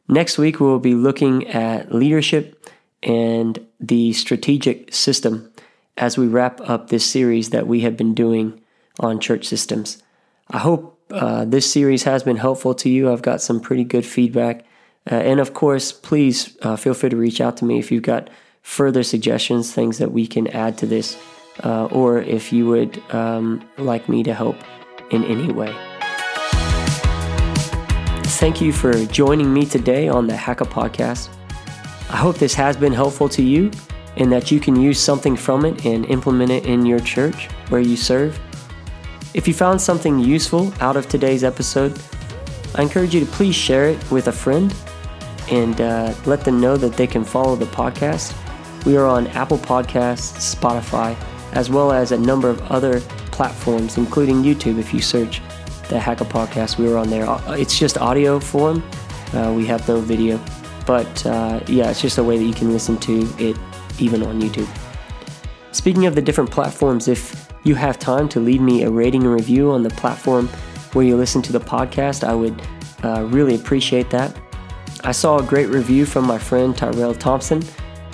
Next 0.08 0.38
week, 0.38 0.58
we'll 0.58 0.78
be 0.78 0.94
looking 0.94 1.46
at 1.48 1.94
leadership 1.94 2.66
and 3.02 3.58
the 3.78 4.14
strategic 4.14 4.94
system 4.94 5.52
as 5.98 6.16
we 6.16 6.26
wrap 6.26 6.62
up 6.62 6.88
this 6.88 7.04
series 7.04 7.50
that 7.50 7.66
we 7.66 7.80
have 7.80 7.94
been 7.94 8.14
doing 8.14 8.58
on 9.00 9.20
church 9.20 9.44
systems. 9.44 10.02
I 10.48 10.60
hope 10.60 10.98
uh, 11.10 11.44
this 11.44 11.70
series 11.70 12.04
has 12.04 12.22
been 12.22 12.38
helpful 12.38 12.74
to 12.76 12.88
you. 12.88 13.12
I've 13.12 13.20
got 13.20 13.42
some 13.42 13.60
pretty 13.60 13.84
good 13.84 14.06
feedback. 14.06 14.64
Uh, 15.10 15.16
and 15.16 15.40
of 15.40 15.52
course, 15.54 15.90
please 15.92 16.56
uh, 16.62 16.76
feel 16.76 16.94
free 16.94 17.10
to 17.10 17.16
reach 17.16 17.40
out 17.40 17.56
to 17.56 17.64
me 17.64 17.78
if 17.78 17.90
you've 17.90 18.02
got 18.02 18.30
further 18.62 19.02
suggestions, 19.02 19.72
things 19.72 19.98
that 19.98 20.12
we 20.12 20.26
can 20.26 20.46
add 20.48 20.78
to 20.78 20.86
this, 20.86 21.16
uh, 21.64 21.86
or 21.86 22.20
if 22.20 22.52
you 22.52 22.66
would 22.66 23.02
um, 23.12 23.66
like 23.78 24.08
me 24.08 24.22
to 24.22 24.32
help 24.32 24.56
in 25.10 25.24
any 25.24 25.52
way. 25.52 25.74
Thank 28.42 28.60
you 28.60 28.72
for 28.72 28.92
joining 29.06 29.52
me 29.52 29.66
today 29.66 30.08
on 30.08 30.26
the 30.26 30.34
Hacka 30.34 30.66
Podcast. 30.66 31.28
I 32.10 32.16
hope 32.16 32.38
this 32.38 32.54
has 32.54 32.76
been 32.76 32.92
helpful 32.92 33.28
to 33.30 33.42
you 33.42 33.70
and 34.16 34.30
that 34.30 34.50
you 34.50 34.60
can 34.60 34.76
use 34.76 34.98
something 34.98 35.36
from 35.36 35.64
it 35.64 35.86
and 35.86 36.04
implement 36.06 36.50
it 36.50 36.66
in 36.66 36.84
your 36.84 37.00
church 37.00 37.46
where 37.68 37.80
you 37.80 37.96
serve. 37.96 38.38
If 39.34 39.48
you 39.48 39.54
found 39.54 39.80
something 39.80 40.18
useful 40.18 40.72
out 40.80 40.96
of 40.96 41.08
today's 41.08 41.44
episode, 41.44 41.98
I 42.74 42.82
encourage 42.82 43.14
you 43.14 43.20
to 43.20 43.26
please 43.26 43.54
share 43.54 43.88
it 43.88 44.10
with 44.10 44.28
a 44.28 44.32
friend 44.32 44.74
and 45.50 45.80
uh, 45.80 46.14
let 46.26 46.44
them 46.44 46.60
know 46.60 46.76
that 46.76 46.94
they 46.94 47.06
can 47.06 47.24
follow 47.24 47.56
the 47.56 47.66
podcast. 47.66 48.34
We 48.84 48.96
are 48.96 49.06
on 49.06 49.26
Apple 49.28 49.58
Podcasts, 49.58 50.54
Spotify, 50.54 51.16
as 51.52 51.70
well 51.70 51.92
as 51.92 52.12
a 52.12 52.18
number 52.18 52.48
of 52.48 52.60
other 52.70 53.00
platforms, 53.30 53.96
including 53.96 54.42
YouTube. 54.42 54.78
If 54.78 54.92
you 54.92 55.00
search 55.00 55.40
the 55.88 55.98
Hacka 55.98 56.26
Podcast, 56.26 56.78
we 56.78 56.90
are 56.90 56.96
on 56.96 57.10
there. 57.10 57.28
Uh, 57.28 57.52
it's 57.52 57.78
just 57.78 57.98
audio 57.98 58.40
form, 58.40 58.82
uh, 59.34 59.52
we 59.54 59.66
have 59.66 59.86
no 59.88 60.00
video. 60.00 60.40
But 60.86 61.24
uh, 61.26 61.60
yeah, 61.66 61.90
it's 61.90 62.00
just 62.00 62.18
a 62.18 62.24
way 62.24 62.38
that 62.38 62.44
you 62.44 62.54
can 62.54 62.72
listen 62.72 62.96
to 62.98 63.28
it 63.38 63.56
even 63.98 64.22
on 64.22 64.40
YouTube. 64.40 64.68
Speaking 65.72 66.06
of 66.06 66.14
the 66.14 66.22
different 66.22 66.50
platforms, 66.50 67.08
if 67.08 67.48
you 67.64 67.74
have 67.74 67.98
time 67.98 68.28
to 68.30 68.40
leave 68.40 68.60
me 68.60 68.82
a 68.82 68.90
rating 68.90 69.22
and 69.22 69.32
review 69.32 69.70
on 69.70 69.82
the 69.82 69.90
platform 69.90 70.48
where 70.92 71.04
you 71.04 71.16
listen 71.16 71.40
to 71.42 71.52
the 71.52 71.60
podcast, 71.60 72.24
I 72.24 72.34
would 72.34 72.60
uh, 73.04 73.24
really 73.30 73.54
appreciate 73.54 74.10
that. 74.10 74.36
I 75.04 75.12
saw 75.12 75.38
a 75.38 75.42
great 75.42 75.68
review 75.68 76.06
from 76.06 76.26
my 76.26 76.38
friend 76.38 76.76
Tyrell 76.76 77.14
Thompson, 77.14 77.62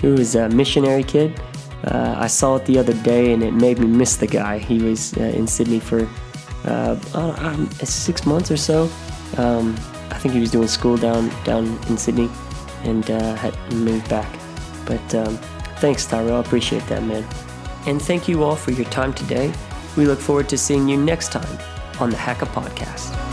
who 0.01 0.15
is 0.15 0.35
a 0.35 0.49
missionary 0.49 1.03
kid. 1.03 1.39
Uh, 1.83 2.15
I 2.17 2.27
saw 2.27 2.55
it 2.55 2.65
the 2.65 2.77
other 2.79 2.93
day 3.03 3.31
and 3.31 3.43
it 3.43 3.53
made 3.53 3.79
me 3.79 3.87
miss 3.87 4.17
the 4.17 4.27
guy. 4.27 4.57
He 4.57 4.79
was 4.79 5.15
uh, 5.17 5.21
in 5.21 5.45
Sydney 5.47 5.79
for 5.79 6.07
uh, 6.65 6.99
um, 7.13 7.69
six 7.83 8.25
months 8.25 8.49
or 8.49 8.57
so. 8.57 8.89
Um, 9.37 9.75
I 10.09 10.17
think 10.17 10.33
he 10.33 10.39
was 10.39 10.51
doing 10.51 10.67
school 10.67 10.97
down 10.97 11.29
down 11.43 11.65
in 11.87 11.97
Sydney 11.97 12.29
and 12.83 13.09
uh, 13.09 13.35
had 13.35 13.55
moved 13.71 14.09
back. 14.09 14.27
But 14.85 15.15
um, 15.15 15.37
thanks, 15.77 16.05
Tyrell. 16.07 16.37
I 16.37 16.39
appreciate 16.39 16.85
that, 16.87 17.03
man. 17.03 17.23
And 17.85 18.01
thank 18.01 18.27
you 18.27 18.43
all 18.43 18.55
for 18.55 18.71
your 18.71 18.85
time 18.85 19.13
today. 19.13 19.53
We 19.95 20.05
look 20.05 20.19
forward 20.19 20.49
to 20.49 20.57
seeing 20.57 20.89
you 20.89 20.97
next 20.97 21.31
time 21.31 21.57
on 21.99 22.09
the 22.09 22.17
Hacka 22.17 22.47
Podcast. 22.47 23.28